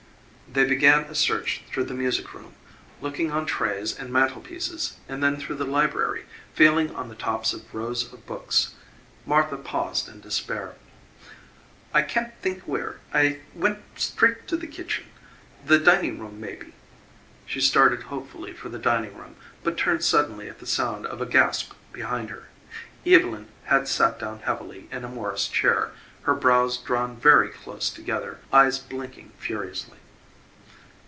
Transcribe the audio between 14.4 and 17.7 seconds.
to the kitchen. The dining room, maybe." She